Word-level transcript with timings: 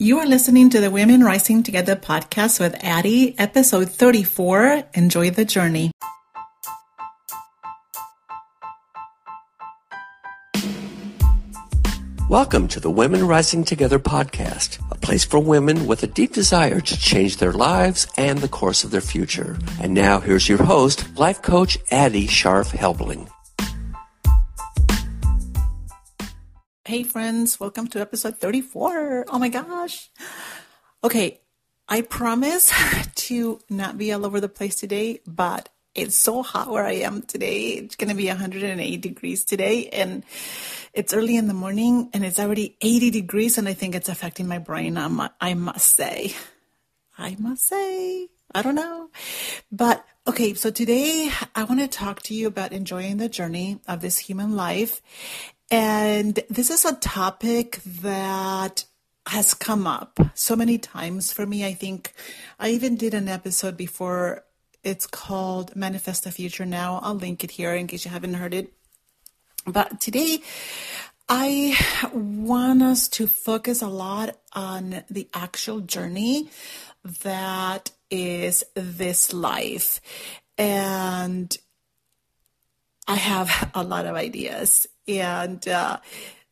You 0.00 0.18
are 0.18 0.26
listening 0.26 0.70
to 0.70 0.80
the 0.80 0.90
Women 0.90 1.22
Rising 1.22 1.62
Together 1.62 1.94
podcast 1.94 2.58
with 2.58 2.74
Addie, 2.82 3.38
episode 3.38 3.88
34. 3.90 4.82
Enjoy 4.94 5.30
the 5.30 5.44
journey. 5.44 5.92
Welcome 12.28 12.66
to 12.66 12.80
the 12.80 12.90
Women 12.90 13.24
Rising 13.24 13.62
Together 13.62 14.00
podcast, 14.00 14.80
a 14.90 14.96
place 14.96 15.24
for 15.24 15.38
women 15.38 15.86
with 15.86 16.02
a 16.02 16.08
deep 16.08 16.32
desire 16.32 16.80
to 16.80 16.98
change 16.98 17.36
their 17.36 17.52
lives 17.52 18.08
and 18.16 18.40
the 18.40 18.48
course 18.48 18.82
of 18.82 18.90
their 18.90 19.00
future. 19.00 19.56
And 19.80 19.94
now 19.94 20.18
here's 20.18 20.48
your 20.48 20.64
host, 20.64 21.16
life 21.16 21.40
coach 21.40 21.78
Addie 21.92 22.26
Sharf 22.26 22.72
Helbling. 22.72 23.30
Hey, 26.86 27.02
friends, 27.02 27.58
welcome 27.58 27.86
to 27.88 28.00
episode 28.02 28.36
34. 28.36 29.24
Oh 29.30 29.38
my 29.38 29.48
gosh. 29.48 30.10
Okay, 31.02 31.40
I 31.88 32.02
promise 32.02 32.70
to 33.14 33.58
not 33.70 33.96
be 33.96 34.12
all 34.12 34.26
over 34.26 34.38
the 34.38 34.50
place 34.50 34.76
today, 34.76 35.20
but 35.26 35.70
it's 35.94 36.14
so 36.14 36.42
hot 36.42 36.68
where 36.68 36.84
I 36.84 36.96
am 36.96 37.22
today. 37.22 37.68
It's 37.68 37.96
going 37.96 38.10
to 38.10 38.14
be 38.14 38.28
108 38.28 39.00
degrees 39.00 39.46
today, 39.46 39.88
and 39.94 40.24
it's 40.92 41.14
early 41.14 41.38
in 41.38 41.48
the 41.48 41.54
morning, 41.54 42.10
and 42.12 42.22
it's 42.22 42.38
already 42.38 42.76
80 42.82 43.10
degrees, 43.10 43.56
and 43.56 43.66
I 43.66 43.72
think 43.72 43.94
it's 43.94 44.10
affecting 44.10 44.46
my 44.46 44.58
brain. 44.58 44.98
I'm, 44.98 45.22
I 45.40 45.54
must 45.54 45.86
say. 45.94 46.34
I 47.16 47.34
must 47.38 47.66
say. 47.66 48.28
I 48.54 48.60
don't 48.60 48.74
know. 48.74 49.08
But 49.72 50.04
okay, 50.26 50.52
so 50.52 50.70
today 50.70 51.30
I 51.54 51.64
want 51.64 51.80
to 51.80 51.88
talk 51.88 52.22
to 52.24 52.34
you 52.34 52.46
about 52.46 52.72
enjoying 52.72 53.16
the 53.16 53.28
journey 53.28 53.80
of 53.88 54.02
this 54.02 54.18
human 54.18 54.54
life 54.54 55.00
and 55.70 56.40
this 56.50 56.70
is 56.70 56.84
a 56.84 56.94
topic 56.96 57.80
that 57.84 58.84
has 59.26 59.54
come 59.54 59.86
up 59.86 60.20
so 60.34 60.54
many 60.54 60.78
times 60.78 61.32
for 61.32 61.46
me. 61.46 61.64
I 61.64 61.72
think 61.72 62.12
I 62.58 62.70
even 62.70 62.96
did 62.96 63.14
an 63.14 63.28
episode 63.28 63.76
before. 63.76 64.44
It's 64.82 65.06
called 65.06 65.74
Manifest 65.74 66.24
the 66.24 66.30
Future 66.30 66.66
Now. 66.66 67.00
I'll 67.02 67.14
link 67.14 67.42
it 67.42 67.52
here 67.52 67.74
in 67.74 67.86
case 67.86 68.04
you 68.04 68.10
haven't 68.10 68.34
heard 68.34 68.52
it. 68.52 68.72
But 69.66 69.98
today, 69.98 70.42
I 71.26 71.74
want 72.12 72.82
us 72.82 73.08
to 73.08 73.26
focus 73.26 73.80
a 73.80 73.88
lot 73.88 74.36
on 74.52 75.04
the 75.08 75.28
actual 75.32 75.80
journey 75.80 76.50
that 77.22 77.90
is 78.10 78.62
this 78.74 79.32
life. 79.32 80.02
And 80.58 81.56
I 83.08 83.16
have 83.16 83.70
a 83.74 83.82
lot 83.82 84.06
of 84.06 84.16
ideas. 84.16 84.86
And 85.06 85.66
uh, 85.68 85.98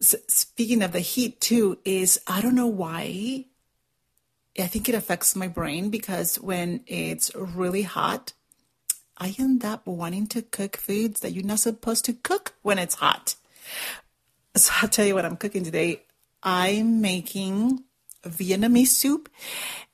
speaking 0.01 0.83
of 0.83 0.93
the 0.93 1.01
heat, 1.01 1.41
too, 1.41 1.79
is 1.85 2.21
I 2.27 2.41
don't 2.41 2.55
know 2.55 2.67
why. 2.67 3.47
I 4.59 4.67
think 4.67 4.89
it 4.89 4.95
affects 4.95 5.35
my 5.35 5.49
brain 5.49 5.89
because 5.89 6.37
when 6.37 6.85
it's 6.87 7.35
really 7.35 7.83
hot, 7.83 8.35
I 9.17 9.35
end 9.39 9.65
up 9.65 9.87
wanting 9.87 10.27
to 10.29 10.43
cook 10.43 10.77
foods 10.77 11.21
that 11.21 11.33
you're 11.33 11.45
not 11.45 11.61
supposed 11.61 12.05
to 12.07 12.13
cook 12.13 12.55
when 12.63 12.79
it's 12.79 12.97
hot. 12.97 13.37
So 14.55 14.73
I'll 14.83 14.89
tell 14.89 15.07
you 15.07 15.15
what 15.15 15.25
I'm 15.25 15.37
cooking 15.37 15.65
today. 15.65 16.03
I'm 16.43 17.01
making 17.01 17.85
Vietnamese 18.25 18.89
soup 18.89 19.31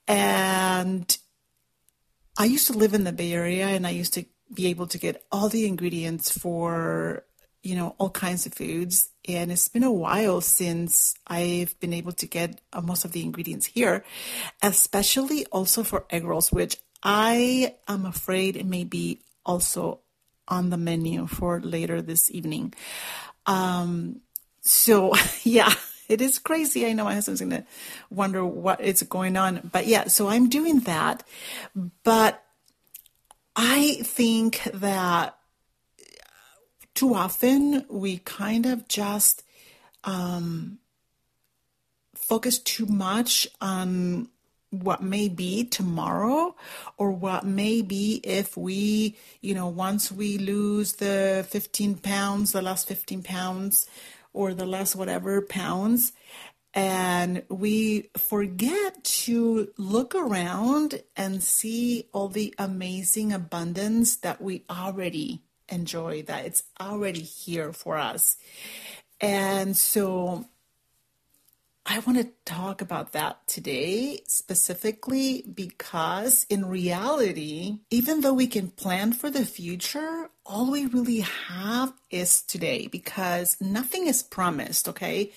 and 0.06 1.16
I 2.36 2.46
used 2.46 2.66
to 2.68 2.72
live 2.72 2.94
in 2.94 3.04
the 3.04 3.12
Bay 3.12 3.32
Area 3.32 3.66
and 3.66 3.86
I 3.86 3.90
used 3.90 4.14
to 4.14 4.24
be 4.52 4.68
able 4.68 4.86
to 4.88 4.98
get 4.98 5.24
all 5.30 5.48
the 5.48 5.66
ingredients 5.66 6.30
for 6.36 7.24
you 7.62 7.74
know 7.76 7.94
all 7.98 8.10
kinds 8.10 8.46
of 8.46 8.54
foods. 8.54 9.10
And 9.28 9.52
it's 9.52 9.68
been 9.68 9.84
a 9.84 9.92
while 9.92 10.40
since 10.40 11.14
i've 11.26 11.78
been 11.80 11.92
able 11.92 12.12
to 12.12 12.26
get 12.26 12.62
uh, 12.72 12.80
most 12.80 13.04
of 13.04 13.12
the 13.12 13.22
ingredients 13.22 13.66
here 13.66 14.02
especially 14.62 15.44
also 15.52 15.82
for 15.82 16.06
egg 16.08 16.24
rolls 16.24 16.50
which 16.50 16.78
i 17.02 17.74
am 17.86 18.06
afraid 18.06 18.56
it 18.56 18.64
may 18.64 18.84
be 18.84 19.20
also 19.44 20.00
on 20.48 20.70
the 20.70 20.76
menu 20.76 21.26
for 21.26 21.60
later 21.60 22.02
this 22.02 22.30
evening. 22.30 22.74
Um 23.46 24.20
so 24.60 25.14
yeah 25.42 25.72
it 26.08 26.20
is 26.20 26.38
crazy. 26.38 26.86
I 26.86 26.92
know 26.92 27.04
my 27.04 27.14
husband's 27.14 27.40
gonna 27.40 27.66
wonder 28.10 28.44
what 28.44 28.80
is 28.80 29.02
going 29.02 29.36
on 29.36 29.68
but 29.72 29.86
yeah 29.86 30.08
so 30.08 30.28
i'm 30.28 30.48
doing 30.48 30.80
that. 30.80 31.22
But 32.04 32.42
I 33.56 34.00
think 34.02 34.62
that 34.72 35.37
too 36.98 37.14
often 37.14 37.84
we 37.88 38.18
kind 38.18 38.66
of 38.66 38.88
just 38.88 39.44
um, 40.02 40.80
focus 42.16 42.58
too 42.58 42.86
much 42.86 43.46
on 43.60 44.26
what 44.70 45.00
may 45.00 45.28
be 45.28 45.62
tomorrow 45.62 46.56
or 46.96 47.12
what 47.12 47.44
may 47.46 47.82
be 47.82 48.20
if 48.24 48.56
we, 48.56 49.16
you 49.40 49.54
know, 49.54 49.68
once 49.68 50.10
we 50.10 50.38
lose 50.38 50.94
the 50.94 51.46
15 51.48 51.98
pounds, 51.98 52.50
the 52.50 52.62
last 52.62 52.88
15 52.88 53.22
pounds, 53.22 53.86
or 54.32 54.52
the 54.52 54.66
last 54.66 54.96
whatever 54.96 55.40
pounds, 55.40 56.12
and 56.74 57.44
we 57.48 58.10
forget 58.16 59.04
to 59.04 59.68
look 59.78 60.16
around 60.16 61.00
and 61.16 61.44
see 61.44 62.08
all 62.12 62.26
the 62.28 62.52
amazing 62.58 63.32
abundance 63.32 64.16
that 64.16 64.42
we 64.42 64.64
already 64.68 65.44
enjoy, 65.68 66.22
that 66.22 66.46
it's 66.46 66.62
already 66.80 67.20
here 67.20 67.72
for 67.72 67.96
us. 67.96 68.36
And 69.20 69.76
so 69.76 70.46
I 71.90 72.00
want 72.00 72.18
to 72.18 72.28
talk 72.44 72.82
about 72.82 73.12
that 73.12 73.46
today 73.46 74.20
specifically 74.26 75.42
because 75.54 76.44
in 76.50 76.66
reality, 76.66 77.78
even 77.90 78.20
though 78.20 78.34
we 78.34 78.46
can 78.46 78.68
plan 78.68 79.14
for 79.14 79.30
the 79.30 79.46
future, 79.46 80.28
all 80.44 80.70
we 80.70 80.84
really 80.84 81.20
have 81.20 81.94
is 82.10 82.42
today 82.42 82.88
because 82.88 83.56
nothing 83.58 84.06
is 84.06 84.22
promised, 84.22 84.86
okay? 84.90 85.32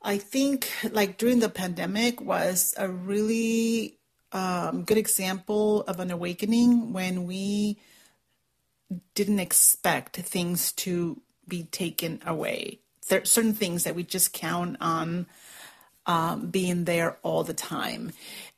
I 0.00 0.18
think 0.18 0.70
like 0.92 1.18
during 1.18 1.40
the 1.40 1.48
pandemic 1.48 2.20
was 2.20 2.74
a 2.78 2.88
really 2.88 3.98
um, 4.30 4.84
good 4.84 4.98
example 4.98 5.82
of 5.82 5.98
an 5.98 6.12
awakening 6.12 6.92
when 6.92 7.24
we 7.26 7.78
didn't 9.14 9.40
expect 9.40 10.16
things 10.16 10.72
to 10.72 11.20
be 11.46 11.64
taken 11.64 12.20
away. 12.26 12.80
There 13.08 13.22
are 13.22 13.24
certain 13.24 13.54
things 13.54 13.84
that 13.84 13.94
we 13.94 14.02
just 14.02 14.32
count 14.32 14.76
on 14.80 15.26
um, 16.06 16.48
being 16.48 16.84
there 16.84 17.18
all 17.22 17.44
the 17.44 17.54
time. 17.54 18.12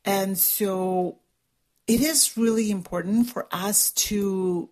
And 0.05 0.39
so 0.39 1.19
it 1.87 2.01
is 2.01 2.37
really 2.37 2.71
important 2.71 3.29
for 3.29 3.49
us 3.51 3.91
to 3.93 4.71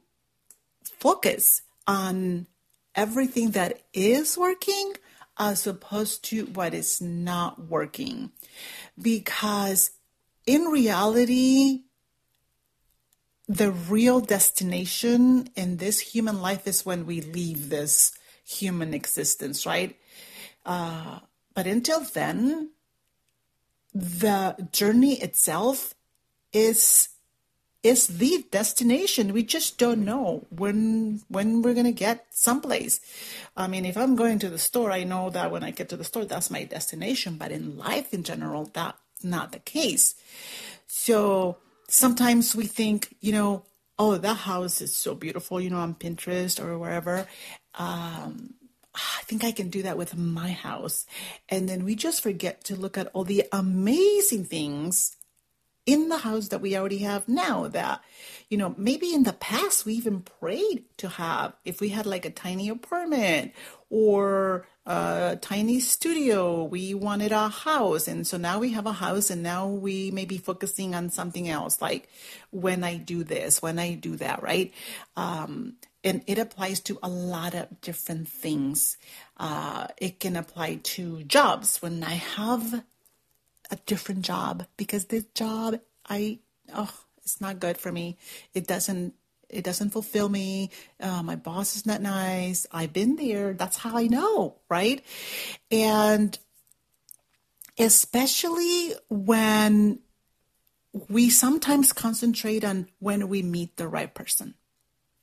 focus 0.85 1.63
on 1.87 2.47
everything 2.95 3.51
that 3.53 3.83
is 3.93 4.39
working 4.39 4.95
as 5.39 5.67
opposed 5.67 6.25
to 6.25 6.47
what 6.47 6.75
is 6.75 7.01
not 7.01 7.69
working. 7.69 8.31
Because 9.01 9.93
in 10.47 10.65
reality, 10.65 11.83
the 13.49 13.73
real 13.73 14.21
destination 14.21 15.49
in 15.57 15.79
this 15.79 16.01
human 16.01 16.43
life 16.43 16.67
is 16.67 16.85
when 16.85 17.07
we 17.07 17.23
leave 17.23 17.71
this 17.71 18.13
human 18.45 18.93
existence, 18.93 19.65
right? 19.65 19.97
Uh, 20.67 21.21
but 21.55 21.67
until 21.67 22.01
then, 22.01 22.71
the 23.95 24.55
journey 24.71 25.15
itself 25.21 25.95
is 26.53 27.09
is 27.85 28.09
the 28.09 28.45
destination. 28.51 29.33
We 29.33 29.45
just 29.45 29.79
don't 29.79 30.05
know 30.05 30.47
when 30.51 31.23
when 31.29 31.63
we're 31.63 31.75
gonna 31.75 31.93
get 31.93 32.27
someplace. 32.31 33.01
I 33.57 33.67
mean, 33.67 33.87
if 33.87 33.97
I'm 33.97 34.15
going 34.15 34.39
to 34.41 34.51
the 34.51 34.59
store, 34.59 34.91
I 34.91 35.05
know 35.05 35.31
that 35.31 35.51
when 35.51 35.63
I 35.65 35.71
get 35.71 35.89
to 35.91 35.97
the 35.97 36.05
store, 36.05 36.25
that's 36.25 36.51
my 36.51 36.65
destination. 36.65 37.37
But 37.37 37.53
in 37.53 37.79
life 37.79 38.13
in 38.13 38.25
general, 38.25 38.71
that's 38.73 39.25
not 39.25 39.53
the 39.53 39.61
case. 39.61 40.15
So 40.87 41.59
sometimes 41.89 42.55
we 42.55 42.67
think, 42.67 43.15
you 43.21 43.33
know, 43.33 43.65
oh, 43.99 44.17
that 44.17 44.35
house 44.35 44.81
is 44.81 44.95
so 44.95 45.15
beautiful, 45.15 45.61
you 45.61 45.71
know, 45.71 45.79
on 45.79 45.95
Pinterest 45.95 46.63
or 46.63 46.79
wherever. 46.79 47.27
Um, 47.75 48.55
I 48.95 49.23
think 49.25 49.45
I 49.45 49.53
can 49.53 49.71
do 49.71 49.83
that 49.83 49.99
with 49.99 50.17
my 50.17 50.53
house. 50.53 51.07
And 51.49 51.69
then 51.69 51.85
we 51.85 51.95
just 51.95 52.23
forget 52.23 52.65
to 52.65 52.77
look 52.77 52.97
at 52.99 53.09
all 53.13 53.25
the 53.25 53.45
amazing 53.53 54.45
things 54.45 55.17
in 55.87 56.11
the 56.11 56.19
house 56.19 56.49
that 56.49 56.61
we 56.61 56.77
already 56.77 56.99
have 56.99 57.27
now 57.27 57.67
that 57.67 58.03
you 58.51 58.59
know 58.59 58.75
maybe 58.77 59.15
in 59.15 59.23
the 59.23 59.33
past 59.33 59.87
we 59.87 59.95
even 59.95 60.21
prayed 60.21 60.85
to 60.99 61.09
have 61.09 61.55
if 61.65 61.81
we 61.81 61.89
had 61.89 62.05
like 62.05 62.27
a 62.27 62.31
tiny 62.31 62.69
apartment 62.69 63.53
or 63.89 64.67
a 64.89 65.39
tiny 65.43 65.81
studio. 65.81 66.65
We 66.65 66.95
wanted 66.95 67.31
a 67.31 67.49
house. 67.49 68.09
And 68.09 68.27
so 68.27 68.39
now 68.39 68.59
we 68.59 68.73
have 68.73 68.87
a 68.87 68.93
house 68.93 69.29
and 69.29 69.43
now 69.43 69.69
we 69.69 70.11
may 70.11 70.25
be 70.25 70.39
focusing 70.39 70.95
on 70.95 71.11
something 71.11 71.47
else 71.49 71.83
like 71.83 72.09
when 72.51 72.83
i 72.83 72.97
do 72.97 73.23
this 73.23 73.61
when 73.61 73.79
i 73.79 73.95
do 73.95 74.17
that 74.17 74.43
right? 74.43 74.73
Um, 75.15 75.75
and 76.03 76.23
it 76.27 76.39
applies 76.39 76.81
to 76.81 76.99
a 77.03 77.09
lot 77.09 77.55
of 77.55 77.81
different 77.83 78.29
things. 78.29 78.97
Uh, 79.37 79.89
it 79.99 80.21
can 80.21 80.37
apply 80.37 80.77
to 80.95 81.23
jobs. 81.25 81.83
When 81.83 82.03
i 82.03 82.15
have 82.15 82.83
a 83.71 83.77
different 83.85 84.23
job 84.23 84.67
because 84.79 85.07
this 85.07 85.25
job, 85.35 85.81
I, 86.09 86.39
oh, 86.75 86.95
it's 87.19 87.43
not 87.43 87.61
good 87.61 87.77
for 87.77 87.93
me. 87.93 88.17
It 88.55 88.67
doesn't 88.67 89.13
it 89.49 89.65
doesn't 89.65 89.91
fulfill 89.91 90.29
me. 90.29 90.71
Uh, 91.01 91.23
my 91.23 91.37
boss 91.37 91.77
is 91.77 91.87
not 91.87 92.03
nice. 92.03 92.67
I've 92.71 92.93
been 92.93 93.17
there. 93.17 93.55
That's 93.55 93.79
how 93.79 93.97
I 93.97 94.07
know, 94.07 94.57
right? 94.69 95.05
And 95.71 96.39
especially 97.79 98.95
when 99.09 100.01
we 101.09 101.31
sometimes 101.31 101.93
concentrate 101.93 102.65
on 102.65 102.89
when 102.99 103.29
we 103.29 103.43
meet 103.43 103.77
the 103.77 103.89
right 103.89 104.13
person. 104.13 104.55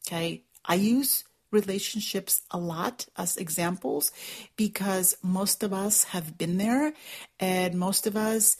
Okay. 0.07 0.43
I 0.63 0.75
use 0.75 1.25
relationships 1.51 2.41
a 2.51 2.57
lot 2.57 3.05
as 3.17 3.37
examples 3.37 4.11
because 4.55 5.15
most 5.21 5.63
of 5.63 5.73
us 5.73 6.05
have 6.05 6.37
been 6.37 6.57
there 6.57 6.93
and 7.39 7.75
most 7.75 8.07
of 8.07 8.15
us 8.15 8.57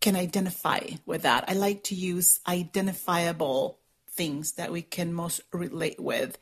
can 0.00 0.16
identify 0.16 0.80
with 1.04 1.22
that. 1.22 1.44
I 1.46 1.52
like 1.52 1.84
to 1.84 1.94
use 1.94 2.40
identifiable 2.48 3.79
things 4.20 4.52
that 4.52 4.70
we 4.70 4.82
can 4.82 5.14
most 5.14 5.40
relate 5.50 5.98
with. 5.98 6.36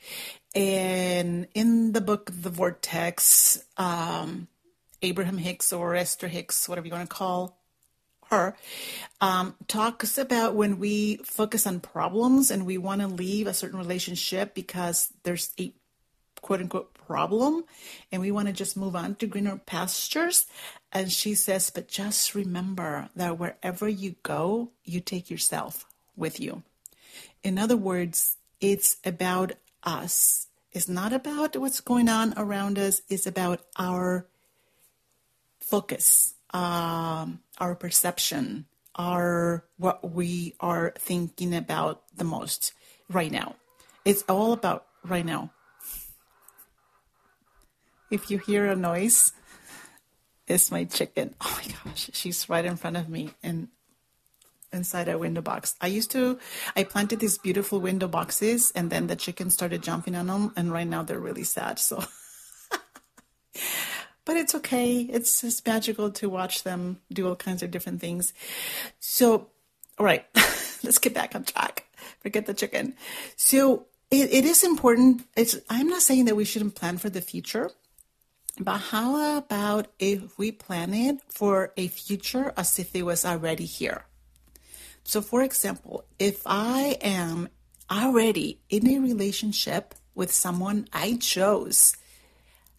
And 0.53 1.47
in 1.55 1.93
the 1.93 2.01
book, 2.01 2.29
The 2.35 2.51
Vortex, 2.51 3.63
um, 3.77 4.49
Abraham 5.01 5.39
Hicks 5.39 5.73
or 5.73 5.95
Esther 5.95 6.27
Hicks, 6.27 6.69
whatever 6.69 6.89
you 6.89 6.93
want 6.93 7.09
to 7.09 7.15
call 7.15 7.57
her, 8.31 8.57
um, 9.21 9.55
talks 9.69 10.19
about 10.19 10.57
when 10.57 10.81
we 10.81 11.19
focus 11.19 11.69
on 11.69 11.79
problems 11.79 12.51
and 12.51 12.67
we 12.67 12.79
want 12.79 13.01
to 13.01 13.07
leave 13.07 13.47
a 13.47 13.55
certain 13.55 13.79
relationship 13.79 14.55
because 14.55 15.13
there's 15.23 15.51
a 15.61 15.73
quote 16.43 16.61
unquote 16.61 16.93
problem 16.95 17.63
and 18.11 18.21
we 18.21 18.33
want 18.33 18.49
to 18.49 18.53
just 18.53 18.77
move 18.77 18.97
on 18.97 19.15
to 19.15 19.29
greener 19.29 19.61
pastures. 19.67 20.47
And 20.91 21.13
she 21.13 21.37
says, 21.37 21.71
but 21.71 21.87
just 21.87 22.35
remember 22.35 23.09
that 23.15 23.39
wherever 23.39 23.89
you 23.89 24.17
go, 24.25 24.73
you 24.83 25.01
take 25.01 25.31
yourself 25.31 25.87
with 26.17 26.41
you. 26.41 26.65
In 27.43 27.59
other 27.59 27.77
words, 27.77 28.37
it's 28.61 28.97
about 29.05 29.53
us. 29.83 30.49
It's 30.73 30.89
not 30.89 31.13
about 31.13 31.57
what's 31.57 31.81
going 31.81 32.09
on 32.09 32.35
around 32.37 32.79
us, 32.79 33.01
it's 33.09 33.27
about 33.27 33.61
our 33.77 34.27
focus, 35.61 36.35
um, 36.51 37.41
our 37.59 37.75
perception, 37.75 38.67
our 38.95 39.65
what 39.77 40.13
we 40.13 40.55
are 40.61 40.93
thinking 40.97 41.55
about 41.55 42.03
the 42.17 42.25
most 42.25 42.73
right 43.09 43.31
now. 43.31 43.57
It's 44.05 44.23
all 44.29 44.53
about 44.53 44.87
right 45.05 45.25
now. 45.25 45.53
If 48.11 48.31
you 48.31 48.39
hear 48.39 48.67
a 48.67 48.77
noise, 48.77 49.33
it's 50.47 50.71
my 50.71 50.85
chicken. 50.85 51.35
Oh 51.41 51.61
my 51.61 51.75
gosh, 51.85 52.11
she's 52.13 52.49
right 52.49 52.65
in 52.65 52.77
front 52.77 52.97
of 52.97 53.09
me 53.09 53.31
and 53.43 53.69
inside 54.73 55.09
a 55.09 55.19
window 55.19 55.41
box. 55.41 55.75
I 55.81 55.87
used 55.87 56.11
to, 56.13 56.39
I 56.77 56.85
planted 56.85 57.21
these 57.21 57.39
beautiful 57.39 57.81
window 57.81 58.09
boxes 58.09 58.73
and 58.75 58.91
then 58.91 59.07
the 59.07 59.17
chickens 59.17 59.55
started 59.55 59.83
jumping 59.83 60.15
on 60.15 60.27
them 60.27 60.53
and 60.57 60.73
right 60.73 60.87
now 60.87 61.03
they're 61.03 61.19
really 61.19 61.45
sad. 61.45 61.79
So, 61.79 61.97
but 64.25 64.37
it's 64.37 64.55
okay. 64.55 65.01
It's 65.01 65.41
just 65.41 65.67
magical 65.67 66.11
to 66.13 66.29
watch 66.29 66.65
them 66.65 67.01
do 67.13 67.29
all 67.29 67.37
kinds 67.37 67.63
of 67.63 67.71
different 67.71 68.01
things. 68.01 68.33
So, 69.01 69.49
all 69.99 70.07
right, 70.07 70.27
let's 70.83 70.99
get 70.99 71.15
back 71.15 71.35
on 71.35 71.45
track. 71.45 71.85
Forget 72.21 72.47
the 72.47 72.55
chicken. 72.55 72.95
So 73.37 73.87
it, 74.11 74.33
it 74.33 74.45
is 74.45 74.65
important. 74.65 75.27
It's, 75.37 75.57
I'm 75.69 75.89
not 75.89 76.03
saying 76.03 76.27
that 76.27 76.37
we 76.37 76.45
shouldn't 76.45 76.75
plan 76.75 76.99
for 76.99 77.11
the 77.11 77.21
future. 77.21 77.71
But 78.61 78.79
how 78.79 79.39
about 79.39 79.87
if 80.01 80.37
we 80.37 80.51
plan 80.51 80.93
it 80.93 81.21
for 81.29 81.73
a 81.77 81.87
future 81.87 82.53
as 82.57 82.79
if 82.79 82.95
it 82.95 83.05
was 83.05 83.25
already 83.25 83.67
here? 83.67 84.05
So, 85.09 85.23
for 85.23 85.41
example, 85.41 86.05
if 86.19 86.43
I 86.45 86.99
am 87.01 87.49
already 87.91 88.61
in 88.69 88.87
a 88.87 88.99
relationship 88.99 89.95
with 90.15 90.31
someone 90.31 90.87
I 90.93 91.17
chose, 91.17 91.97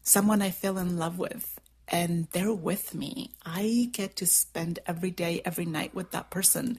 someone 0.04 0.40
I 0.40 0.52
fell 0.52 0.78
in 0.78 1.00
love 1.00 1.18
with, 1.18 1.60
and 1.88 2.28
they're 2.32 2.54
with 2.54 2.94
me, 2.94 3.32
I 3.44 3.90
get 3.94 4.16
to 4.18 4.28
spend 4.28 4.78
every 4.86 5.10
day, 5.10 5.42
every 5.44 5.66
night 5.66 5.96
with 5.96 6.12
that 6.12 6.30
person. 6.30 6.78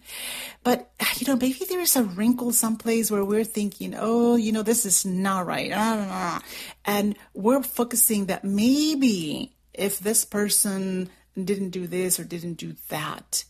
But, 0.62 0.92
you 1.16 1.26
know, 1.26 1.34
maybe 1.34 1.64
there's 1.68 1.96
a 1.96 2.04
wrinkle 2.04 2.52
someplace 2.52 3.10
where 3.10 3.24
we're 3.24 3.42
thinking, 3.42 3.96
oh, 3.98 4.36
you 4.36 4.52
know, 4.52 4.62
this 4.62 4.86
is 4.86 5.04
not 5.04 5.46
right. 5.46 5.72
Ah, 5.74 5.96
ah, 5.98 6.08
ah, 6.12 6.42
and 6.84 7.16
we're 7.34 7.64
focusing 7.64 8.26
that 8.26 8.44
maybe 8.44 9.56
if 9.74 9.98
this 9.98 10.24
person 10.24 11.10
didn't 11.34 11.70
do 11.70 11.88
this 11.88 12.20
or 12.20 12.24
didn't 12.24 12.54
do 12.54 12.76
that, 12.88 13.42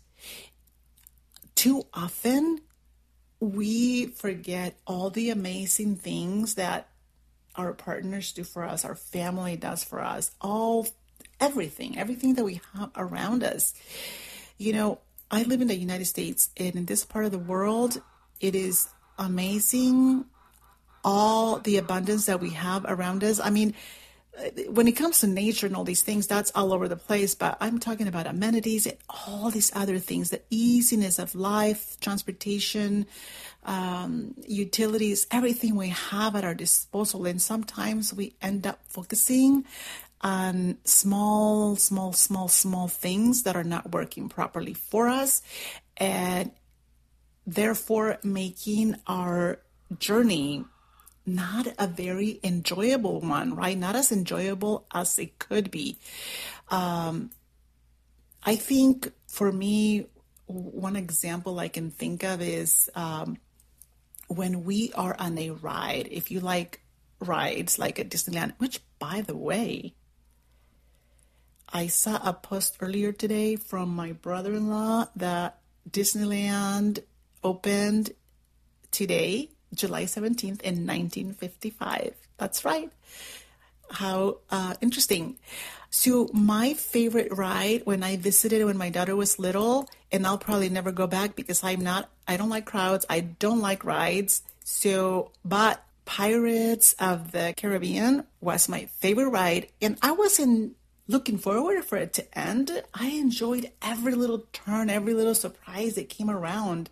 too 1.61 1.85
often 1.93 2.59
we 3.39 4.07
forget 4.07 4.79
all 4.87 5.11
the 5.11 5.29
amazing 5.29 5.95
things 5.95 6.55
that 6.55 6.89
our 7.55 7.75
partners 7.75 8.33
do 8.33 8.45
for 8.45 8.65
us, 8.65 8.83
our 8.83 8.95
family 8.95 9.57
does 9.57 9.85
for 9.85 10.01
us, 10.01 10.31
all 10.41 10.89
everything, 11.39 11.99
everything 11.99 12.33
that 12.33 12.45
we 12.45 12.62
have 12.73 12.91
around 12.97 13.45
us. 13.45 13.75
You 14.57 14.73
know, 14.73 15.01
I 15.31 15.43
live 15.43 15.61
in 15.61 15.69
the 15.69 15.77
United 15.77 16.07
States 16.07 16.49
and 16.57 16.77
in 16.77 16.87
this 16.87 17.05
part 17.05 17.27
of 17.27 17.31
the 17.31 17.39
world, 17.39 18.01
it 18.41 18.55
is 18.55 18.89
amazing 19.19 20.25
all 21.05 21.59
the 21.59 21.77
abundance 21.77 22.25
that 22.25 22.41
we 22.41 22.51
have 22.51 22.87
around 22.89 23.23
us. 23.23 23.39
I 23.39 23.51
mean, 23.51 23.75
when 24.69 24.88
it 24.88 24.93
comes 24.93 25.21
to 25.21 25.27
nature 25.27 25.67
and 25.67 25.77
all 25.77 25.85
these 25.85 26.03
things, 26.03 26.27
that's 26.27 26.53
all 26.55 26.73
over 26.73 26.88
the 26.88 26.97
place. 26.97 27.35
But 27.35 27.56
I'm 27.61 27.79
talking 27.79 28.09
about 28.09 28.27
amenities 28.27 28.87
and 28.87 28.97
all 29.09 29.50
these 29.50 29.75
other 29.75 29.99
things, 29.99 30.31
the 30.31 30.43
easiness 30.50 31.19
of 31.19 31.35
life, 31.35 31.97
transportation, 32.00 33.06
um, 33.65 34.35
utilities, 34.47 35.27
everything 35.31 35.75
we 35.75 35.88
have 35.88 36.37
at 36.37 36.44
our 36.44 36.55
disposal. 36.55 37.27
And 37.27 37.43
sometimes 37.43 38.15
we 38.15 38.35
end 38.41 38.67
up 38.67 38.81
focusing 38.88 39.65
on 40.23 40.79
small, 40.85 41.76
small, 41.76 42.12
small, 42.12 42.49
small 42.49 42.88
things 42.88 43.43
that 43.43 43.56
are 43.56 43.65
not 43.65 43.93
working 43.93 44.29
properly 44.29 44.75
for 44.75 45.09
us. 45.09 45.43
And 45.97 46.53
therefore 47.47 48.19
making 48.23 48.97
our 49.06 49.59
journey 49.99 50.65
not 51.35 51.67
a 51.79 51.87
very 51.87 52.41
enjoyable 52.43 53.21
one, 53.21 53.55
right? 53.55 53.79
Not 53.79 53.97
as 53.97 54.12
enjoyable 54.12 54.87
as 54.93 55.19
it 55.19 55.38
could 55.38 55.71
be. 55.71 55.99
Um, 56.69 57.31
I 58.43 58.56
think 58.56 59.12
for 59.27 59.53
me, 59.53 60.06
one 60.47 60.97
example 60.97 61.59
I 61.59 61.69
can 61.69 61.91
think 61.91 62.25
of 62.25 62.40
is 62.40 62.90
um, 62.95 63.38
when 64.28 64.64
we 64.64 64.93
are 64.95 65.14
on 65.19 65.38
a 65.38 65.50
ride. 65.50 66.09
If 66.11 66.31
you 66.31 66.40
like 66.40 66.81
rides, 67.21 67.78
like 67.78 67.99
at 67.99 68.11
Disneyland, 68.11 68.55
which, 68.59 68.81
by 68.99 69.21
the 69.21 69.37
way, 69.37 69.95
I 71.73 71.87
saw 71.87 72.21
a 72.25 72.33
post 72.33 72.78
earlier 72.81 73.12
today 73.12 73.55
from 73.57 73.90
my 73.90 74.12
brother 74.12 74.55
in 74.55 74.69
law 74.69 75.07
that 75.14 75.61
Disneyland 75.88 77.00
opened 77.45 78.11
today 78.90 79.50
July 79.75 80.05
17th 80.05 80.62
in 80.62 80.87
1955. 80.87 82.15
That's 82.39 82.65
right. 82.65 82.91
How 83.91 84.39
uh, 84.50 84.75
interesting. 84.81 85.37
So, 85.91 86.29
my 86.33 86.75
favorite 86.75 87.37
ride 87.37 87.83
when 87.85 88.05
I 88.05 88.17
visited 88.17 88.65
when 88.65 88.77
my 88.77 88.91
daughter 88.91 89.17
was 89.17 89.41
little, 89.41 89.89
and 90.12 90.25
I'll 90.25 90.39
probably 90.39 90.69
never 90.69 90.93
go 90.93 91.09
back 91.09 91.35
because 91.35 91.65
I'm 91.65 91.81
not, 91.81 92.09
I 92.29 92.37
don't 92.37 92.49
like 92.49 92.65
crowds, 92.65 93.05
I 93.11 93.21
don't 93.21 93.61
like 93.61 93.85
rides. 93.85 94.43
So, 94.62 95.33
but 95.45 95.85
Pirates 96.05 96.95
of 97.00 97.33
the 97.33 97.55
Caribbean 97.57 98.25
was 98.41 98.69
my 98.69 98.87
favorite 99.00 99.31
ride, 99.31 99.67
and 99.83 99.99
I 100.00 100.12
wasn't 100.12 100.77
looking 101.09 101.39
forward 101.39 101.85
for 101.85 101.99
it 101.99 102.12
to 102.15 102.39
end. 102.39 102.83
I 102.95 103.09
enjoyed 103.09 103.73
every 103.83 104.15
little 104.15 104.47
turn, 104.53 104.91
every 104.91 105.12
little 105.12 105.35
surprise 105.35 105.97
that 105.97 106.09
came 106.09 106.31
around. 106.31 106.89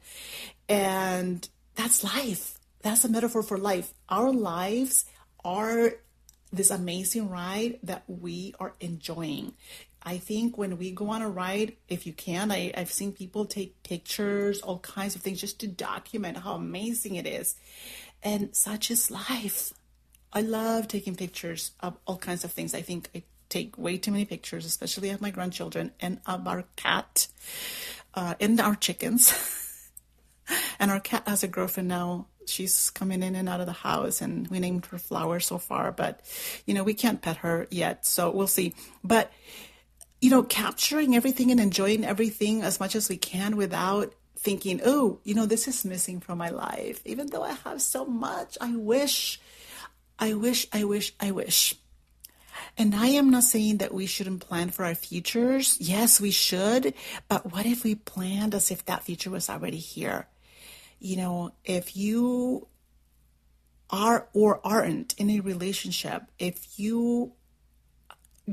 And 0.69 1.49
that's 1.77 2.03
life 2.03 2.58
that's 2.83 3.05
a 3.05 3.09
metaphor 3.09 3.43
for 3.43 3.59
life. 3.59 3.93
Our 4.09 4.33
lives 4.33 5.05
are 5.45 5.93
this 6.53 6.71
amazing 6.71 7.29
ride 7.29 7.79
that 7.83 8.05
we 8.07 8.55
are 8.59 8.75
enjoying. 8.81 9.55
I 10.03 10.19
think 10.19 10.57
when 10.57 10.79
we 10.79 10.93
go 10.93 11.11
on 11.11 11.23
a 11.23 11.29
ride, 11.29 11.77
if 11.89 12.07
you 12.07 12.13
can, 12.13 12.51
I, 12.51 12.73
I've 12.77 12.93
seen 12.93 13.13
people 13.13 13.45
take 13.45 13.83
pictures, 13.83 14.61
all 14.61 14.79
kinds 14.79 15.17
of 15.17 15.23
things 15.23 15.41
just 15.41 15.61
to 15.61 15.67
document 15.67 16.39
how 16.39 16.55
amazing 16.55 17.17
it 17.17 17.27
is. 17.27 17.57
And 18.23 18.57
such 18.57 18.91
is 18.91 19.11
life. 19.11 19.73
I 20.33 20.43
love 20.43 20.89
taking 20.89 21.17
pictures 21.17 21.73
of 21.81 21.97
all 22.07 22.17
kinds 22.17 22.45
of 22.45 22.53
things. 22.53 22.75
I 22.75 22.83
think 22.83 23.11
I 23.15 23.23
take 23.49 23.77
way 23.77 23.99
too 23.99 24.13
many 24.13 24.25
pictures, 24.25 24.65
especially 24.65 25.11
of 25.11 25.21
my 25.21 25.31
grandchildren 25.31 25.93
and 26.01 26.21
of 26.27 26.47
our 26.47 26.65
cat 26.77 27.29
uh, 28.15 28.35
and 28.41 28.61
our 28.61 28.77
chickens. 28.77 29.33
and 30.79 30.91
our 30.91 31.01
cat 31.01 31.27
has 31.27 31.43
a 31.43 31.49
girlfriend 31.49 31.89
now 31.89 32.27
she's 32.49 32.91
coming 32.91 33.23
in 33.23 33.35
and 33.35 33.49
out 33.49 33.61
of 33.61 33.67
the 33.67 33.73
house 33.73 34.21
and 34.21 34.49
we 34.49 34.59
named 34.59 34.87
her 34.87 34.99
flower 34.99 35.41
so 35.41 35.59
far 35.59 35.93
but 35.93 36.21
you 36.67 36.75
know 36.75 36.83
we 36.83 36.95
can't 36.95 37.23
pet 37.23 37.39
her 37.39 37.67
yet 37.71 38.07
so 38.07 38.31
we'll 38.31 38.47
see 38.47 38.75
but 39.05 39.31
you 40.21 40.31
know, 40.31 40.43
capturing 40.43 41.15
everything 41.15 41.51
and 41.51 41.61
enjoying 41.61 42.05
everything 42.05 42.63
as 42.63 42.81
much 42.81 42.97
as 42.97 43.09
we 43.09 43.17
can 43.17 43.57
without 43.57 44.15
thinking, 44.37 44.81
oh, 44.85 45.21
you 45.25 45.35
know, 45.35 45.47
this 45.47 45.69
is 45.69 45.85
missing 45.85 46.21
from 46.21 46.39
my 46.39 46.51
life. 46.51 47.01
Even 47.05 47.29
though 47.29 47.43
I 47.43 47.53
have 47.53 47.81
so 47.81 48.05
much, 48.05 48.59
I 48.61 48.75
wish, 48.75 49.41
I 50.19 50.35
wish, 50.35 50.67
I 50.73 50.85
wish, 50.85 51.13
I 51.21 51.31
wish. 51.31 51.77
And 52.77 52.95
I 52.95 53.09
am 53.09 53.31
not 53.31 53.45
saying 53.45 53.79
that 53.79 53.95
we 53.95 54.07
shouldn't 54.07 54.41
plan 54.41 54.71
for 54.71 54.85
our 54.85 54.95
futures. 54.95 55.77
Yes, 55.81 56.21
we 56.21 56.33
should. 56.33 56.95
But 57.29 57.53
what 57.53 57.67
if 57.67 57.85
we 57.85 57.95
planned 57.95 58.55
as 58.55 58.71
if 58.71 58.85
that 58.87 59.05
future 59.05 59.31
was 59.31 59.49
already 59.49 59.79
here? 59.79 60.27
You 60.99 61.17
know, 61.17 61.53
if 61.65 61.97
you 61.97 62.67
are 63.91 64.29
or 64.33 64.61
aren't 64.65 65.15
in 65.15 65.31
a 65.31 65.41
relationship, 65.41 66.25
if 66.39 66.79
you 66.79 67.33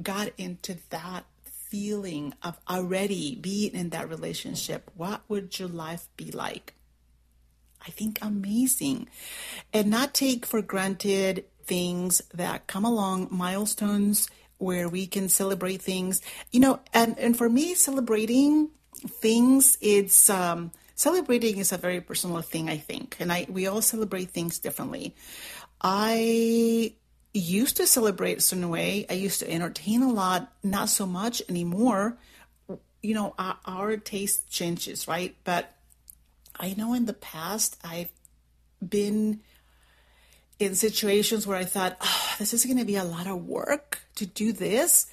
got 0.02 0.30
into 0.38 0.78
that 0.90 1.26
feeling 1.44 2.34
of 2.44 2.60
already 2.70 3.36
being 3.36 3.74
in 3.74 3.90
that 3.90 4.10
relationship, 4.10 4.92
what 4.96 5.22
would 5.28 5.58
your 5.60 5.68
life 5.68 6.08
be 6.16 6.32
like? 6.32 6.74
I 7.86 7.92
think 7.92 8.20
amazing. 8.22 9.08
And 9.74 9.90
not 9.90 10.14
take 10.14 10.46
for 10.46 10.62
granted 10.62 11.46
things 11.66 12.22
that 12.34 12.68
come 12.68 12.86
along, 12.86 13.28
milestones 13.32 14.30
where 14.58 14.88
we 14.88 15.06
can 15.06 15.30
celebrate 15.30 15.82
things. 15.82 16.22
You 16.52 16.60
know, 16.62 16.80
and, 16.94 17.18
and 17.20 17.38
for 17.38 17.50
me, 17.50 17.76
celebrating 17.76 18.70
things, 19.08 19.78
it's 19.82 20.30
um, 20.30 20.72
celebrating 20.96 21.58
is 21.58 21.72
a 21.72 21.78
very 21.78 22.02
personal 22.02 22.42
thing, 22.42 22.70
I 22.70 22.78
think. 22.78 23.18
And 23.20 23.32
I 23.32 23.46
we 23.50 23.68
all 23.68 23.82
celebrate 23.82 24.32
things 24.32 24.60
differently. 24.60 25.16
I 25.82 26.96
used 27.34 27.78
to 27.78 27.86
celebrate 27.86 28.38
a 28.38 28.42
certain 28.42 28.70
way. 28.70 29.06
I 29.10 29.14
used 29.14 29.40
to 29.42 29.52
entertain 29.52 30.02
a 30.02 30.12
lot, 30.12 30.52
not 30.64 30.90
so 30.90 31.06
much 31.06 31.42
anymore. 31.50 32.18
You 33.04 33.14
know, 33.14 33.36
our, 33.38 33.58
our 33.66 33.98
taste 33.98 34.50
changes, 34.50 35.08
right? 35.08 35.36
But 35.44 35.74
I 36.58 36.74
know 36.78 36.94
in 36.94 37.06
the 37.06 37.14
past 37.14 37.78
I've 37.84 38.12
been 38.82 39.42
in 40.60 40.76
situations 40.76 41.46
where 41.46 41.58
I 41.58 41.66
thought, 41.66 41.98
oh, 42.00 42.36
this 42.40 42.54
is 42.54 42.66
going 42.66 42.78
to 42.78 42.86
be 42.86 42.96
a 42.96 43.04
lot 43.04 43.28
of 43.28 43.46
work 43.46 44.00
to 44.16 44.26
do 44.26 44.54
this. 44.54 45.08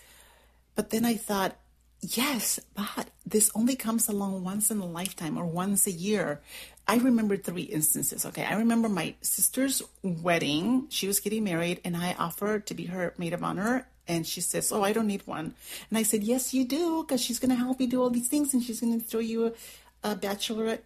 But 0.75 0.91
then 0.91 1.05
I 1.05 1.17
thought, 1.17 1.57
yes, 2.03 2.61
but 2.75 3.09
this 3.25 3.51
only 3.55 3.77
comes 3.77 4.09
along 4.09 4.45
once 4.45 4.71
in 4.71 4.79
a 4.79 4.87
lifetime 4.87 5.39
or 5.39 5.47
once 5.47 5.87
a 5.87 5.93
year. 5.93 6.41
I 6.87 6.97
remember 6.97 7.37
three 7.37 7.63
instances. 7.63 8.27
Okay. 8.27 8.45
I 8.45 8.57
remember 8.57 8.89
my 8.89 9.15
sister's 9.23 9.83
wedding. 10.03 10.87
She 10.91 11.07
was 11.07 11.21
getting 11.21 11.45
married, 11.45 11.81
and 11.85 11.97
I 11.97 12.15
offered 12.19 12.67
to 12.67 12.75
be 12.75 12.87
her 12.87 13.15
maid 13.17 13.33
of 13.33 13.45
honor. 13.45 13.87
And 14.09 14.27
she 14.27 14.41
says, 14.41 14.73
Oh, 14.73 14.83
I 14.83 14.93
don't 14.93 15.07
need 15.07 15.27
one. 15.27 15.55
And 15.89 15.99
I 15.99 16.03
said, 16.03 16.25
Yes, 16.25 16.53
you 16.53 16.65
do, 16.65 17.05
because 17.05 17.21
she's 17.23 17.39
going 17.39 17.51
to 17.51 17.57
help 17.57 17.81
you 17.81 17.87
do 17.87 18.03
all 18.03 18.11
these 18.11 18.29
things 18.29 18.53
and 18.53 18.63
she's 18.63 18.81
going 18.81 19.01
to 19.01 19.07
throw 19.07 19.21
you 19.21 19.55
a, 20.03 20.11
a 20.11 20.17
bachelorette 20.17 20.81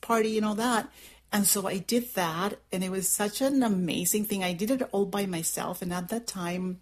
party 0.00 0.36
and 0.36 0.46
all 0.46 0.54
that. 0.54 0.88
And 1.32 1.46
so 1.46 1.66
I 1.66 1.78
did 1.78 2.14
that, 2.14 2.58
and 2.70 2.84
it 2.84 2.90
was 2.90 3.08
such 3.08 3.40
an 3.40 3.62
amazing 3.62 4.26
thing. 4.26 4.44
I 4.44 4.52
did 4.52 4.70
it 4.70 4.82
all 4.92 5.06
by 5.06 5.24
myself, 5.24 5.80
and 5.80 5.92
at 5.92 6.08
that 6.08 6.26
time, 6.26 6.80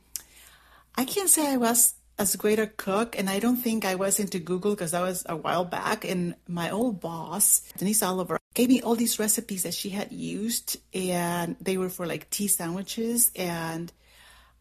I 0.96 1.04
can't 1.04 1.30
say 1.30 1.52
I 1.52 1.56
was 1.56 1.94
as 2.20 2.34
a 2.34 2.66
cook, 2.66 3.18
and 3.18 3.30
I 3.30 3.38
don't 3.38 3.56
think 3.56 3.86
I 3.86 3.94
was 3.94 4.20
into 4.20 4.38
Google 4.38 4.72
because 4.72 4.90
that 4.90 5.00
was 5.00 5.24
a 5.26 5.34
while 5.34 5.64
back. 5.64 6.04
And 6.04 6.34
my 6.46 6.70
old 6.70 7.00
boss, 7.00 7.62
Denise 7.78 8.02
Oliver, 8.02 8.38
gave 8.52 8.68
me 8.68 8.82
all 8.82 8.94
these 8.94 9.18
recipes 9.18 9.62
that 9.62 9.72
she 9.72 9.88
had 9.88 10.12
used, 10.12 10.76
and 10.92 11.56
they 11.62 11.78
were 11.78 11.88
for 11.88 12.06
like 12.06 12.28
tea 12.28 12.46
sandwiches. 12.46 13.32
And 13.34 13.90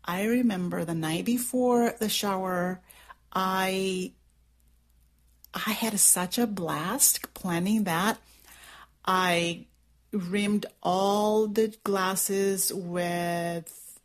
I 0.05 0.23
remember 0.23 0.85
the 0.85 0.95
night 0.95 1.25
before 1.25 1.93
the 1.99 2.07
shower, 2.07 2.79
I 3.33 4.13
I 5.53 5.71
had 5.71 5.99
such 5.99 6.37
a 6.37 6.47
blast 6.47 7.33
planning 7.33 7.83
that. 7.83 8.19
I 9.03 9.65
rimmed 10.13 10.65
all 10.81 11.47
the 11.47 11.75
glasses 11.83 12.71
with 12.73 13.99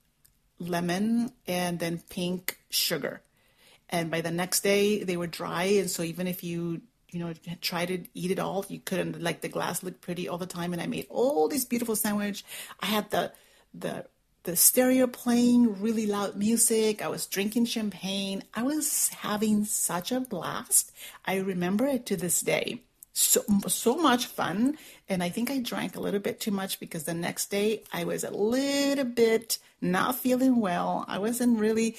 lemon 0.59 1.31
and 1.47 1.79
then 1.79 2.03
pink 2.09 2.59
sugar. 2.69 3.23
And 3.95 4.11
by 4.11 4.23
the 4.23 4.33
next 4.33 4.65
day, 4.65 5.05
they 5.05 5.17
were 5.17 5.29
dry. 5.29 5.63
And 5.63 5.89
so 5.89 6.03
even 6.03 6.27
if 6.27 6.43
you, 6.43 6.83
you 7.13 7.21
know, 7.21 7.33
try 7.61 7.87
to 7.87 8.05
eat 8.13 8.33
it 8.33 8.41
all, 8.41 8.67
you 8.69 8.81
couldn't. 8.81 9.23
Like 9.23 9.41
the 9.41 9.49
glass 9.49 9.85
looked 9.85 10.01
pretty 10.01 10.29
all 10.29 10.37
the 10.37 10.47
time. 10.47 10.73
And 10.73 10.83
I 10.83 10.87
made 10.87 11.07
all 11.09 11.47
these 11.47 11.65
beautiful 11.65 11.95
sandwich. 11.95 12.45
I 12.81 12.87
had 12.87 13.11
the 13.11 13.33
the 13.73 14.07
the 14.43 14.57
stereo 14.57 15.07
playing 15.07 15.81
really 15.81 16.07
loud 16.07 16.35
music. 16.35 17.03
I 17.03 17.09
was 17.09 17.29
drinking 17.29 17.67
champagne. 17.67 18.43
I 18.53 18.65
was 18.65 19.11
having 19.11 19.65
such 19.65 20.11
a 20.11 20.19
blast. 20.19 20.91
I 21.25 21.37
remember 21.37 21.87
it 21.87 22.05
to 22.07 22.17
this 22.17 22.41
day 22.41 22.83
so 23.17 23.45
so 23.69 23.95
much 23.95 24.27
fun 24.27 24.77
and 25.09 25.23
i 25.23 25.29
think 25.29 25.49
i 25.49 25.61
drank 25.61 25.95
a 25.95 26.01
little 26.01 26.19
bit 26.19 26.41
too 26.41 26.51
much 26.51 26.81
because 26.81 27.05
the 27.05 27.15
next 27.15 27.47
day 27.47 27.81
i 27.93 28.03
was 28.03 28.25
a 28.25 28.31
little 28.31 29.05
bit 29.05 29.59
not 29.85 30.17
feeling 30.17 30.61
well 30.61 31.05
i 31.09 31.19
wasn't 31.19 31.59
really 31.59 31.93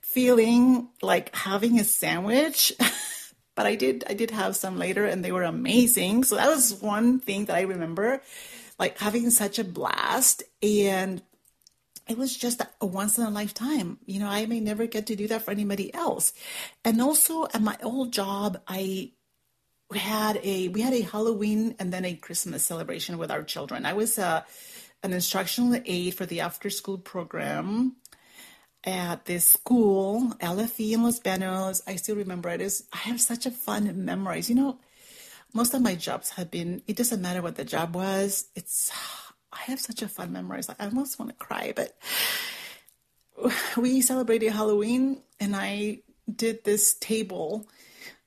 feeling 0.00 0.88
like 1.02 1.34
having 1.34 1.78
a 1.78 1.84
sandwich 1.84 2.72
but 3.54 3.66
i 3.66 3.74
did 3.74 4.04
i 4.08 4.14
did 4.14 4.30
have 4.30 4.56
some 4.56 4.78
later 4.78 5.04
and 5.04 5.24
they 5.24 5.32
were 5.32 5.42
amazing 5.42 6.24
so 6.24 6.36
that 6.36 6.48
was 6.48 6.74
one 6.74 7.18
thing 7.18 7.44
that 7.46 7.56
i 7.56 7.62
remember 7.62 8.20
like 8.78 8.98
having 8.98 9.30
such 9.30 9.58
a 9.58 9.64
blast 9.64 10.42
and 10.62 11.22
it 12.08 12.18
was 12.18 12.36
just 12.36 12.60
a 12.80 12.86
once 12.86 13.16
in 13.16 13.24
a 13.24 13.30
lifetime. 13.30 13.98
You 14.06 14.20
know, 14.20 14.28
I 14.28 14.46
may 14.46 14.60
never 14.60 14.86
get 14.86 15.06
to 15.06 15.16
do 15.16 15.28
that 15.28 15.42
for 15.42 15.50
anybody 15.50 15.94
else. 15.94 16.32
And 16.84 17.00
also 17.00 17.44
at 17.54 17.62
my 17.62 17.76
old 17.82 18.12
job, 18.12 18.60
I 18.66 19.12
had 19.94 20.40
a 20.42 20.68
we 20.68 20.80
had 20.80 20.94
a 20.94 21.02
Halloween 21.02 21.76
and 21.78 21.92
then 21.92 22.04
a 22.04 22.14
Christmas 22.14 22.64
celebration 22.64 23.18
with 23.18 23.30
our 23.30 23.42
children. 23.42 23.86
I 23.86 23.92
was 23.92 24.18
uh, 24.18 24.42
an 25.02 25.12
instructional 25.12 25.80
aide 25.84 26.14
for 26.14 26.26
the 26.26 26.40
after 26.40 26.70
school 26.70 26.98
program 26.98 27.96
at 28.84 29.24
this 29.26 29.46
school, 29.46 30.34
LFE 30.40 30.92
in 30.92 31.02
Los 31.02 31.20
Banos. 31.20 31.82
I 31.86 31.96
still 31.96 32.16
remember 32.16 32.48
it 32.50 32.60
is 32.60 32.84
I 32.92 32.98
have 32.98 33.20
such 33.20 33.46
a 33.46 33.50
fun 33.50 34.04
memories. 34.04 34.48
You 34.48 34.56
know, 34.56 34.78
most 35.52 35.74
of 35.74 35.82
my 35.82 35.94
jobs 35.94 36.30
have 36.30 36.50
been 36.50 36.82
it 36.86 36.96
doesn't 36.96 37.22
matter 37.22 37.42
what 37.42 37.56
the 37.56 37.64
job 37.64 37.94
was. 37.94 38.46
It's 38.54 38.90
I 39.52 39.60
have 39.62 39.80
such 39.80 40.02
a 40.02 40.08
fun 40.08 40.32
memories. 40.32 40.68
I 40.68 40.84
almost 40.84 41.18
want 41.18 41.30
to 41.30 41.44
cry, 41.44 41.72
but 41.74 41.96
we 43.76 44.00
celebrated 44.00 44.52
Halloween 44.52 45.22
and 45.38 45.54
I 45.54 46.00
did 46.34 46.64
this 46.64 46.94
table 46.94 47.68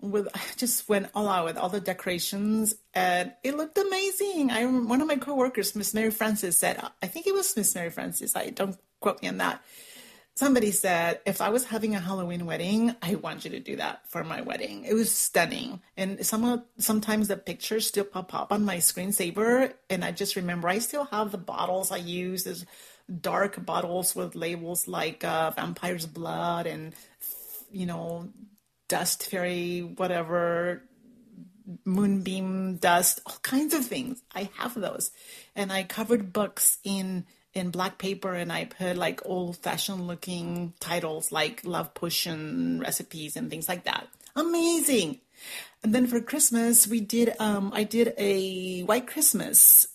with 0.02 0.28
just 0.58 0.88
went 0.90 1.08
all 1.16 1.28
out 1.28 1.46
with 1.46 1.58
all 1.58 1.70
the 1.70 1.80
decorations 1.80 2.76
and 2.94 3.34
it 3.44 3.56
looked 3.56 3.78
amazing. 3.78 4.52
I 4.52 4.66
one 4.66 5.02
of 5.02 5.08
my 5.08 5.18
coworkers, 5.18 5.76
Miss 5.76 5.94
Mary 5.94 6.12
Francis, 6.12 6.60
said 6.60 6.82
I 7.02 7.08
think 7.08 7.28
it 7.28 7.34
was 7.34 7.56
Miss 7.56 7.76
Mary 7.76 7.90
Francis. 7.90 8.36
I 8.36 8.50
don't 8.50 8.78
quote 9.00 9.22
me 9.22 9.28
on 9.28 9.38
that. 9.38 9.64
Somebody 10.38 10.72
said 10.72 11.22
if 11.26 11.40
I 11.40 11.48
was 11.48 11.64
having 11.64 11.96
a 11.96 12.00
Halloween 12.00 12.46
wedding, 12.46 12.94
I 13.02 13.16
want 13.16 13.46
you 13.46 13.52
to 13.52 13.60
do 13.62 13.78
that 13.78 14.02
for 14.10 14.22
my 14.22 14.42
wedding. 14.42 14.84
It 14.84 14.94
was 14.94 15.10
stunning, 15.10 15.82
and 15.96 16.26
some 16.26 16.66
sometimes 16.78 17.30
the 17.30 17.38
pictures 17.38 17.88
still 17.88 18.04
pop 18.04 18.34
up 18.34 18.52
on 18.52 18.66
my 18.66 18.78
screensaver, 18.78 19.74
and 19.90 20.04
I 20.04 20.12
just 20.12 20.36
remember 20.36 20.68
I 20.68 20.80
still 20.80 21.06
have 21.06 21.32
the 21.32 21.38
bottles 21.38 21.90
I 21.90 21.98
used 21.98 22.48
as 22.48 22.66
dark 23.22 23.64
bottles 23.66 24.16
with 24.16 24.36
labels 24.36 24.88
like 24.88 25.24
uh, 25.24 25.52
vampire's 25.52 26.06
blood 26.06 26.66
and 26.66 26.94
you 27.72 27.86
know 27.86 28.28
dust 28.88 29.30
fairy, 29.30 29.82
whatever, 29.82 30.84
moonbeam 31.84 32.78
dust, 32.78 33.22
all 33.26 33.38
kinds 33.42 33.74
of 33.74 33.86
things. 33.86 34.22
I 34.34 34.50
have 34.58 34.74
those. 34.76 35.12
And 35.56 35.72
I 35.72 35.84
covered 35.84 36.34
books 36.34 36.78
in 36.84 37.26
in 37.54 37.70
black 37.70 37.98
paper 37.98 38.34
and 38.34 38.52
I 38.52 38.66
put 38.66 38.98
like 38.98 39.22
old 39.26 39.56
fashioned 39.58 40.06
looking 40.06 40.74
titles 40.82 41.32
like 41.32 41.62
love 41.64 41.94
potion 41.94 42.82
recipes 42.82 43.38
and 43.38 43.50
things 43.50 43.70
like 43.70 43.86
that. 43.86 44.08
Amazing. 44.36 45.22
And 45.82 45.96
then 45.96 46.06
for 46.06 46.20
Christmas, 46.20 46.88
we 46.88 47.00
did 47.00 47.34
um 47.40 47.72
I 47.74 47.84
did 47.84 48.14
a 48.18 48.82
white 48.84 49.08
Christmas 49.08 49.88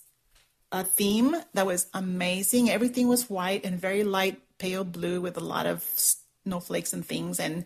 a 0.72 0.84
theme 0.84 1.34
that 1.54 1.66
was 1.66 1.88
amazing. 1.92 2.70
Everything 2.70 3.08
was 3.08 3.28
white 3.28 3.64
and 3.64 3.80
very 3.80 4.04
light 4.04 4.40
pale 4.58 4.84
blue 4.84 5.20
with 5.20 5.36
a 5.36 5.40
lot 5.40 5.66
of 5.66 5.82
snowflakes 5.82 6.92
and 6.92 7.04
things 7.04 7.40
and 7.40 7.64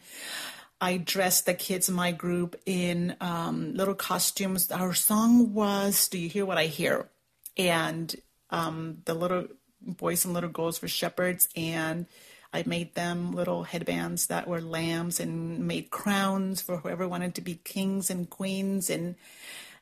I 0.85 0.99
dressed 0.99 1.47
the 1.47 1.55
kids 1.55 1.88
in 1.88 1.95
my 1.95 2.12
group 2.12 2.61
in 2.67 3.17
um, 3.19 3.73
little 3.73 3.95
costumes. 3.95 4.71
Our 4.71 4.93
song 4.93 5.55
was 5.55 6.09
"Do 6.09 6.19
You 6.19 6.29
Hear 6.29 6.45
What 6.45 6.59
I 6.59 6.67
Hear," 6.67 7.09
and 7.57 8.14
um, 8.50 8.99
the 9.07 9.14
little 9.14 9.47
boys 9.81 10.26
and 10.26 10.35
little 10.35 10.50
girls 10.50 10.83
were 10.83 10.88
shepherds, 10.88 11.49
and 11.57 12.05
I 12.53 12.64
made 12.67 12.95
them 12.95 13.33
little 13.33 13.62
headbands 13.64 14.26
that 14.26 14.47
were 14.47 14.61
lambs, 14.61 15.21
and 15.21 15.67
made 15.67 15.88
crowns 15.88 16.61
for 16.61 16.76
whoever 16.76 17.09
wanted 17.09 17.35
to 17.37 17.41
be 17.41 17.55
kings 17.55 18.11
and 18.11 18.29
queens, 18.29 18.91
and 18.91 19.14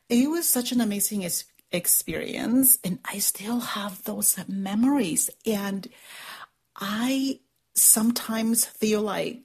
it 0.07 0.29
was 0.29 0.47
such 0.47 0.71
an 0.71 0.79
amazing 0.79 1.29
experience, 1.73 2.79
and 2.81 2.99
I 3.03 3.19
still 3.19 3.59
have 3.59 4.03
those 4.03 4.39
memories, 4.47 5.29
and 5.45 5.85
I 6.77 7.41
sometimes 7.75 8.63
feel 8.63 9.01
like 9.01 9.41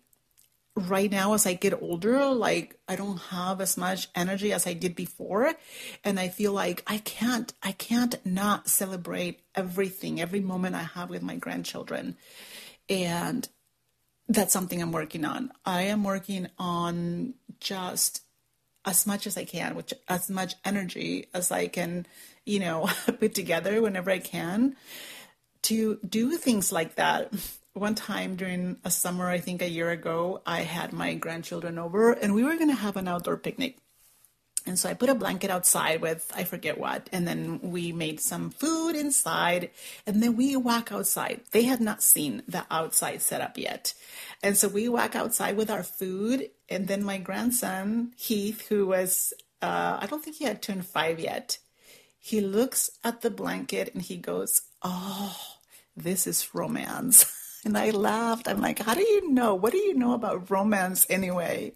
right 0.79 1.11
now 1.11 1.35
as 1.35 1.47
I 1.47 1.55
get 1.55 1.83
older, 1.83 2.27
like 2.27 2.79
I 2.89 2.97
don't 2.97 3.19
have 3.19 3.61
as 3.61 3.77
much 3.77 4.09
energy 4.15 4.53
as 4.53 4.67
I 4.67 4.73
did 4.73 4.95
before. 4.95 5.53
And 6.05 6.19
I 6.19 6.29
feel 6.29 6.53
like 6.53 6.83
I 6.87 6.99
can't, 6.99 7.53
I 7.63 7.73
can't 7.73 8.15
not 8.25 8.69
celebrate 8.69 9.41
everything, 9.55 10.21
every 10.21 10.41
moment 10.41 10.75
I 10.75 10.83
have 10.83 11.11
with 11.11 11.23
my 11.23 11.37
grandchildren. 11.37 12.17
And 12.89 13.49
that's 14.29 14.53
something 14.53 14.81
I'm 14.81 14.93
working 14.93 15.25
on. 15.25 15.53
I 15.65 15.83
am 15.83 16.05
working 16.05 16.49
on 16.59 17.35
just 17.61 18.23
as 18.85 19.07
much 19.07 19.27
as 19.27 19.37
I 19.37 19.45
can, 19.45 19.75
which 19.75 19.93
as 20.09 20.31
much 20.31 20.55
energy 20.65 21.27
as 21.35 21.51
I 21.51 21.69
can, 21.69 22.07
you 22.47 22.61
know, 22.61 22.89
put 23.19 23.35
together 23.35 23.83
whenever 23.83 24.11
I 24.11 24.19
can 24.19 24.77
to 25.63 25.99
do 26.09 26.37
things 26.37 26.73
like 26.73 26.95
that 26.95 27.33
one 27.79 27.95
time 27.95 28.37
during 28.37 28.77
a 28.85 28.91
summer, 28.91 29.29
I 29.29 29.39
think 29.39 29.63
a 29.63 29.69
year 29.69 29.91
ago, 29.91 30.43
I 30.47 30.63
had 30.63 30.93
my 30.93 31.15
grandchildren 31.15 31.79
over 31.79 32.13
and 32.13 32.35
we 32.35 32.45
were 32.45 32.57
going 32.57 32.69
to 32.69 32.75
have 32.75 32.97
an 32.97 33.09
outdoor 33.09 33.37
picnic. 33.37 33.79
And 34.67 34.79
so 34.79 34.91
I 34.91 34.95
put 34.95 35.09
a 35.09 35.15
blanket 35.15 35.51
outside 35.51 36.03
with 36.03 36.31
I 36.37 36.45
forget 36.45 36.79
what, 36.79 37.09
and 37.11 37.27
then 37.27 37.61
we 37.63 37.91
made 37.91 38.21
some 38.21 38.51
food 38.51 38.97
inside, 38.97 39.71
and 40.07 40.23
then 40.23 40.37
we 40.37 40.57
walk 40.57 40.93
outside. 40.93 41.41
They 41.53 41.63
had 41.63 41.81
not 41.81 42.03
seen 42.03 42.43
the 42.47 42.67
outside 42.71 43.23
setup 43.23 43.57
yet. 43.57 43.95
And 44.43 44.59
so 44.59 44.69
we 44.69 44.91
walk 44.91 45.17
outside 45.17 45.57
with 45.57 45.71
our 45.71 45.83
food, 45.83 46.51
and 46.69 46.87
then 46.87 47.03
my 47.03 47.17
grandson, 47.17 48.13
Heath, 48.17 48.69
who 48.69 48.89
was, 48.89 49.33
uh, 49.63 49.99
I 50.03 50.07
don't 50.07 50.23
think 50.23 50.37
he 50.37 50.45
had 50.45 50.61
turned 50.61 50.85
five 50.85 51.19
yet, 51.19 51.59
he 52.19 52.43
looks 52.43 52.91
at 53.03 53.23
the 53.23 53.31
blanket 53.31 53.95
and 53.95 54.03
he 54.03 54.19
goes, 54.19 54.61
Oh, 54.83 55.37
this 55.97 56.27
is 56.27 56.55
romance. 56.55 57.25
And 57.65 57.77
I 57.77 57.91
laughed. 57.91 58.49
I'm 58.49 58.61
like, 58.61 58.79
how 58.79 58.95
do 58.95 59.03
you 59.03 59.31
know? 59.31 59.55
What 59.55 59.73
do 59.73 59.79
you 59.79 59.95
know 59.95 60.15
about 60.15 60.51
romance 60.51 61.07
anyway? 61.11 61.73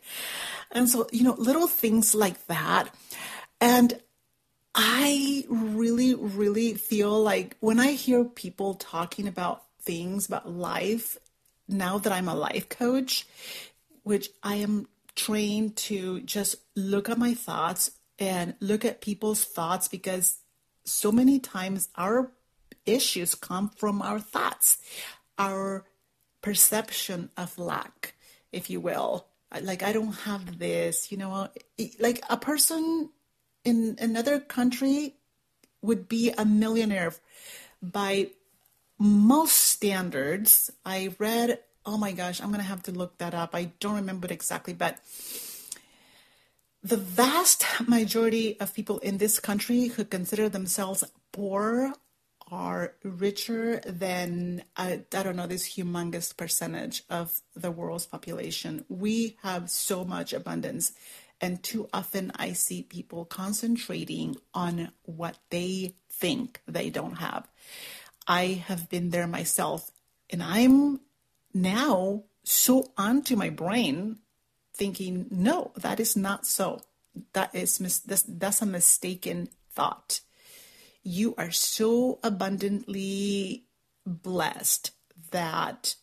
And 0.71 0.89
so, 0.89 1.09
you 1.13 1.25
know, 1.25 1.35
little 1.35 1.67
things 1.67 2.15
like 2.15 2.47
that. 2.47 2.95
And 3.61 4.01
I 4.75 5.45
really, 5.49 6.15
really 6.15 6.75
feel 6.75 7.23
like 7.23 7.57
when 7.61 7.79
I 7.79 7.93
hear 7.93 8.25
people 8.25 8.75
talking 8.75 9.29
about 9.29 9.65
things 9.83 10.27
about 10.27 10.51
life, 10.51 11.19
now 11.69 11.99
that 11.99 12.13
I'm 12.13 12.29
a 12.29 12.35
life 12.35 12.69
coach, 12.69 13.27
which 14.03 14.31
I 14.43 14.57
am 14.57 14.89
trained 15.15 15.77
to 15.77 16.21
just 16.21 16.57
look 16.75 17.09
at 17.09 17.19
my 17.19 17.35
thoughts 17.35 17.93
and 18.19 18.55
look 18.61 18.85
at 18.85 19.01
people's 19.01 19.45
thoughts 19.45 19.89
because 19.89 20.39
so 20.85 21.13
many 21.13 21.39
times 21.39 21.89
our 21.97 22.31
issues 22.87 23.35
come 23.35 23.69
from 23.69 24.03
our 24.03 24.19
thoughts 24.19 24.79
our 25.39 25.85
perception 26.41 27.31
of 27.37 27.59
lack, 27.59 28.15
if 28.53 28.69
you 28.71 28.81
will. 28.81 29.27
Like, 29.61 29.83
I 29.83 29.93
don't 29.93 30.13
have 30.13 30.59
this, 30.59 31.13
you 31.13 31.19
know, 31.19 31.49
like 31.99 32.23
a 32.31 32.37
person 32.37 33.11
in 33.65 33.97
another 34.01 34.41
country 34.41 35.17
would 35.83 36.09
be 36.09 36.31
a 36.31 36.45
millionaire 36.45 37.13
by 37.83 38.31
most 38.99 39.57
standards. 39.57 40.71
I 40.87 41.15
read, 41.19 41.59
oh 41.85 41.99
my 41.99 42.13
gosh, 42.13 42.41
I'm 42.41 42.49
going 42.49 42.61
to 42.61 42.67
have 42.67 42.85
to 42.85 42.93
look 42.93 43.19
that 43.19 43.35
up. 43.35 43.55
I 43.55 43.73
don't 43.81 43.97
remember 43.97 44.27
it 44.27 44.33
exactly, 44.33 44.73
but 44.73 44.99
the 46.83 46.97
vast 46.97 47.65
majority 47.87 48.59
of 48.59 48.75
people 48.75 48.99
in 49.01 49.19
this 49.19 49.39
country 49.39 49.89
who 49.89 50.05
consider 50.05 50.49
themselves 50.49 51.05
poor 51.31 51.93
are 52.53 52.93
richer 53.03 53.81
than 53.87 54.63
I, 54.77 55.01
don't 55.11 55.37
know 55.37 55.47
this 55.47 55.75
humongous 55.77 56.37
percentage 56.37 57.03
of 57.09 57.41
the 57.57 57.71
world's 57.71 58.05
population. 58.05 58.85
We 58.91 59.39
have 59.43 59.71
so 59.71 60.05
much 60.05 60.35
abundance, 60.35 60.93
and 61.41 61.63
too 61.63 61.89
often 61.95 62.31
I 62.37 62.53
see 62.53 62.83
people 62.83 63.25
concentrating 63.25 64.37
on 64.53 64.93
what 65.05 65.39
they 65.49 65.95
think 66.11 66.61
they 66.69 66.91
don't 66.91 67.17
have. 67.17 67.49
I 68.29 68.63
have 68.67 68.91
been 68.91 69.11
there 69.11 69.27
myself, 69.27 69.91
and 70.29 70.43
I'm 70.43 71.01
now 71.55 72.25
so 72.45 72.93
onto 72.99 73.35
my 73.35 73.49
brain 73.49 74.19
thinking, 74.75 75.27
no, 75.31 75.73
that 75.77 75.99
is 75.99 76.17
not 76.17 76.47
so. 76.47 76.83
That 77.33 77.55
is 77.55 77.79
that's, 77.79 78.25
that's 78.29 78.61
a 78.61 78.67
mistaken 78.67 79.49
thought 79.71 80.21
you 81.03 81.35
are 81.37 81.51
so 81.51 82.19
abundantly 82.23 83.65
blessed 84.07 84.93
that 85.31 85.95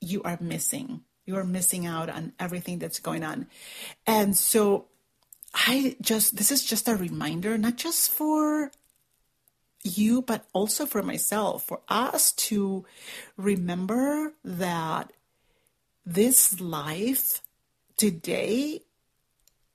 you 0.00 0.22
are 0.22 0.38
missing. 0.40 1.02
You 1.26 1.36
are 1.36 1.44
missing 1.44 1.86
out 1.86 2.08
on 2.08 2.32
everything 2.38 2.78
that's 2.78 3.00
going 3.00 3.22
on. 3.22 3.46
And 4.06 4.36
so 4.36 4.86
I 5.54 5.96
just, 6.00 6.36
this 6.36 6.50
is 6.50 6.64
just 6.64 6.88
a 6.88 6.96
reminder, 6.96 7.58
not 7.58 7.76
just 7.76 8.10
for 8.10 8.70
you, 9.82 10.22
but 10.22 10.46
also 10.52 10.86
for 10.86 11.02
myself, 11.02 11.66
for 11.66 11.80
us 11.88 12.32
to 12.32 12.84
remember 13.36 14.32
that 14.44 15.12
this 16.04 16.60
life 16.60 17.42
today 17.96 18.82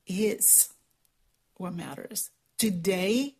is 0.07 0.73
what 1.57 1.75
matters. 1.75 2.31
Today 2.57 3.35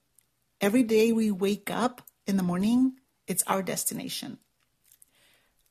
Every 0.64 0.84
day 0.84 1.12
we 1.12 1.30
wake 1.30 1.70
up 1.70 2.02
in 2.26 2.38
the 2.38 2.42
morning, 2.42 2.94
it's 3.28 3.44
our 3.48 3.62
destination. 3.62 4.38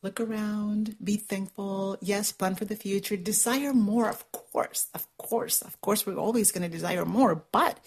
Look 0.03 0.21
around, 0.21 0.97
be 1.03 1.17
thankful. 1.17 1.97
Yes, 2.03 2.31
plan 2.31 2.57
for 2.57 2.67
the 2.67 2.77
future. 2.77 3.17
Desire 3.17 3.73
more, 3.73 4.11
of 4.11 4.31
course, 4.33 4.89
of 4.93 5.07
course, 5.17 5.63
of 5.63 5.81
course, 5.81 6.05
we're 6.05 6.19
always 6.19 6.53
going 6.53 6.65
to 6.65 6.69
desire 6.69 7.07
more, 7.07 7.43
but 7.53 7.81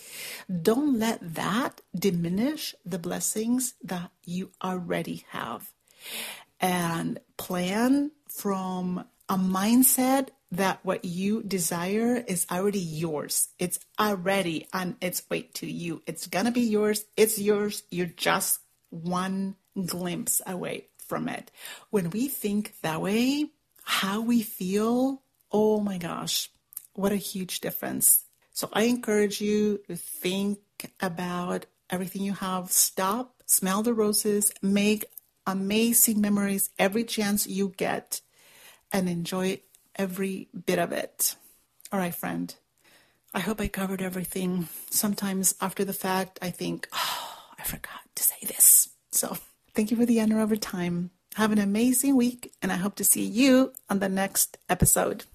don't 0.49 0.97
let 0.97 1.19
that 1.35 1.79
diminish 1.93 2.73
the 2.83 2.97
blessings 2.97 3.75
that 3.83 4.09
you 4.23 4.49
already 4.63 5.25
have. 5.29 5.73
And 6.59 7.19
plan 7.37 8.13
from 8.27 9.05
a 9.29 9.35
mindset 9.35 10.29
that 10.51 10.79
what 10.83 11.03
you 11.03 11.43
desire 11.43 12.23
is 12.27 12.45
already 12.51 12.79
yours. 12.79 13.49
It's 13.59 13.79
already 13.99 14.67
on 14.73 14.95
its 15.01 15.27
way 15.29 15.43
to 15.55 15.69
you. 15.69 16.01
It's 16.05 16.27
gonna 16.27 16.51
be 16.51 16.61
yours. 16.61 17.05
It's 17.17 17.39
yours. 17.39 17.83
You're 17.91 18.05
just 18.05 18.59
one 18.89 19.55
glimpse 19.85 20.41
away 20.45 20.87
from 20.97 21.27
it. 21.27 21.51
When 21.89 22.09
we 22.09 22.27
think 22.27 22.75
that 22.81 23.01
way, 23.01 23.51
how 23.83 24.21
we 24.21 24.41
feel, 24.41 25.21
oh 25.51 25.79
my 25.79 25.97
gosh, 25.97 26.49
what 26.93 27.11
a 27.11 27.17
huge 27.17 27.59
difference. 27.59 28.25
So 28.51 28.69
I 28.71 28.83
encourage 28.83 29.41
you 29.41 29.79
to 29.87 29.95
think 29.95 30.59
about 31.01 31.65
everything 31.89 32.23
you 32.23 32.33
have. 32.33 32.71
Stop, 32.71 33.43
smell 33.45 33.83
the 33.83 33.93
roses, 33.93 34.51
make 34.61 35.05
amazing 35.45 36.21
memories 36.21 36.69
every 36.79 37.03
chance 37.03 37.45
you 37.45 37.73
get, 37.77 38.21
and 38.91 39.09
enjoy 39.09 39.61
every 39.95 40.49
bit 40.65 40.79
of 40.79 40.91
it. 40.91 41.35
All 41.91 41.99
right, 41.99 42.15
friend. 42.15 42.53
I 43.33 43.39
hope 43.39 43.59
I 43.59 43.67
covered 43.67 44.01
everything. 44.01 44.69
Sometimes 44.89 45.55
after 45.59 45.83
the 45.83 45.93
fact, 45.93 46.39
I 46.41 46.49
think, 46.49 46.87
oh, 46.93 47.43
I 47.59 47.63
forgot 47.63 48.01
to 48.15 48.23
say 48.23 48.37
this. 48.41 48.89
So 49.11 49.37
thank 49.73 49.91
you 49.91 49.97
for 49.97 50.05
the 50.05 50.21
honor 50.21 50.37
of 50.37 50.43
over 50.43 50.55
time. 50.55 51.11
Have 51.35 51.51
an 51.51 51.59
amazing 51.59 52.15
week, 52.15 52.53
and 52.61 52.71
I 52.71 52.77
hope 52.77 52.95
to 52.95 53.03
see 53.03 53.25
you 53.25 53.73
on 53.89 53.99
the 53.99 54.07
next 54.07 54.57
episode. 54.69 55.25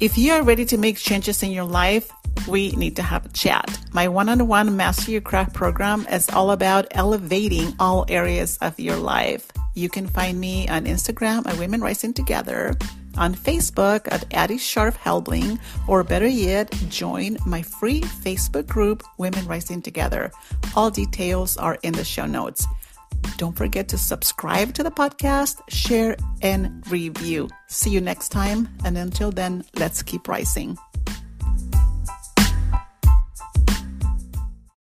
If 0.00 0.18
you 0.18 0.32
are 0.32 0.42
ready 0.42 0.64
to 0.64 0.76
make 0.76 0.96
changes 0.96 1.44
in 1.44 1.52
your 1.52 1.62
life, 1.62 2.10
we 2.48 2.72
need 2.72 2.96
to 2.96 3.02
have 3.02 3.26
a 3.26 3.28
chat. 3.30 3.78
My 3.92 4.08
one 4.08 4.28
on 4.28 4.46
one 4.48 4.76
Master 4.76 5.10
Your 5.10 5.20
Craft 5.20 5.54
program 5.54 6.06
is 6.10 6.28
all 6.30 6.50
about 6.50 6.86
elevating 6.90 7.74
all 7.78 8.04
areas 8.08 8.58
of 8.58 8.78
your 8.78 8.96
life. 8.96 9.50
You 9.74 9.88
can 9.88 10.06
find 10.06 10.38
me 10.38 10.68
on 10.68 10.84
Instagram 10.84 11.46
at 11.46 11.58
Women 11.58 11.80
Rising 11.80 12.12
Together, 12.12 12.74
on 13.16 13.34
Facebook 13.34 14.10
at 14.10 14.24
Addie 14.34 14.58
Sharf 14.58 14.96
Helbling, 14.98 15.58
or 15.86 16.04
better 16.04 16.26
yet, 16.26 16.70
join 16.88 17.38
my 17.46 17.62
free 17.62 18.00
Facebook 18.00 18.66
group, 18.66 19.02
Women 19.18 19.46
Rising 19.46 19.82
Together. 19.82 20.30
All 20.76 20.90
details 20.90 21.56
are 21.56 21.78
in 21.82 21.92
the 21.92 22.04
show 22.04 22.26
notes. 22.26 22.66
Don't 23.36 23.56
forget 23.56 23.88
to 23.88 23.98
subscribe 23.98 24.74
to 24.74 24.82
the 24.82 24.90
podcast, 24.90 25.60
share, 25.68 26.16
and 26.42 26.82
review. 26.90 27.48
See 27.68 27.90
you 27.90 28.00
next 28.00 28.30
time. 28.30 28.68
And 28.84 28.98
until 28.98 29.30
then, 29.30 29.64
let's 29.76 30.02
keep 30.02 30.28
rising. 30.28 30.76